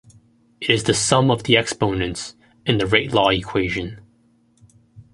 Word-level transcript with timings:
It 0.59 0.71
is 0.71 0.83
the 0.85 0.95
sum 0.95 1.29
of 1.29 1.43
the 1.43 1.55
exponents 1.57 2.33
in 2.65 2.79
the 2.79 2.87
rate 2.87 3.13
law 3.13 3.29
equation. 3.29 3.99